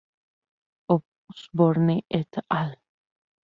[0.95, 2.77] Osborne "et al.